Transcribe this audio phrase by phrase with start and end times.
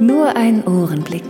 [0.00, 1.24] Nur ein Ohrenblick.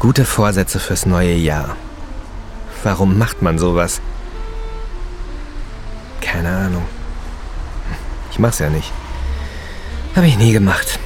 [0.00, 1.76] Gute Vorsätze fürs neue Jahr.
[2.82, 4.00] Warum macht man sowas?
[6.20, 6.86] Keine Ahnung.
[8.32, 8.92] Ich mach's ja nicht.
[10.16, 10.98] Habe ich nie gemacht.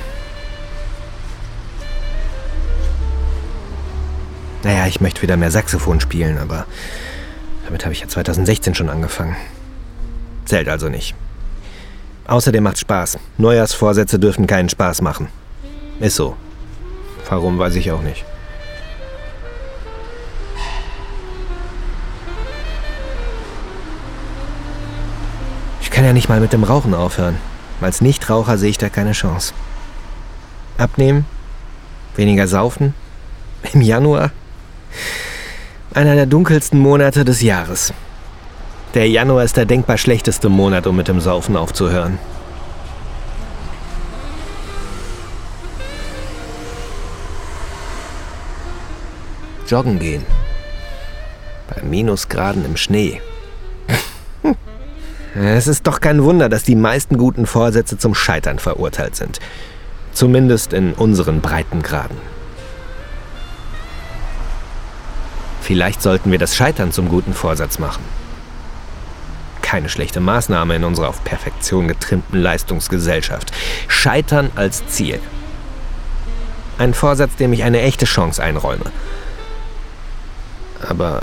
[4.63, 6.67] Naja, ich möchte wieder mehr Saxophon spielen, aber
[7.65, 9.37] damit habe ich ja 2016 schon angefangen.
[10.45, 11.15] Zählt also nicht.
[12.27, 13.19] Außerdem macht's Spaß.
[13.39, 15.29] Neujahrsvorsätze dürfen keinen Spaß machen.
[15.99, 16.37] Ist so.
[17.29, 18.25] Warum, weiß ich auch nicht.
[25.81, 27.37] Ich kann ja nicht mal mit dem Rauchen aufhören.
[27.81, 29.55] Als Nichtraucher sehe ich da keine Chance.
[30.77, 31.25] Abnehmen?
[32.17, 32.95] Weniger saufen?
[33.73, 34.31] Im Januar?
[35.93, 37.93] Einer der dunkelsten Monate des Jahres.
[38.95, 42.21] Der Januar ist der denkbar schlechteste Monat, um mit dem Saufen aufzuhören.
[49.67, 50.25] Joggen gehen.
[51.75, 53.21] Bei Minusgraden im Schnee.
[55.35, 59.39] Es ist doch kein Wunder, dass die meisten guten Vorsätze zum Scheitern verurteilt sind.
[60.13, 62.17] Zumindest in unseren Breitengraden.
[65.71, 68.03] Vielleicht sollten wir das Scheitern zum guten Vorsatz machen.
[69.63, 73.53] Keine schlechte Maßnahme in unserer auf Perfektion getrimmten Leistungsgesellschaft.
[73.87, 75.21] Scheitern als Ziel.
[76.77, 78.87] Ein Vorsatz, dem ich eine echte Chance einräume.
[80.89, 81.23] Aber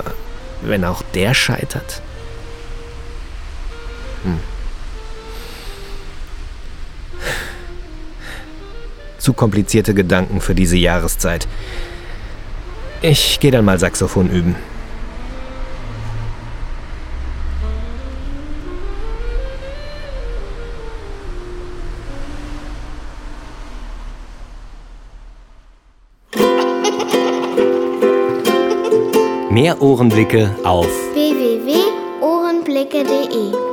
[0.62, 2.00] wenn auch der scheitert?
[4.22, 4.40] Hm.
[9.18, 11.46] Zu komplizierte Gedanken für diese Jahreszeit.
[13.00, 14.56] Ich gehe dann mal Saxophon üben.
[29.50, 33.67] Mehr Ohrenblicke auf www.ohrenblicke.de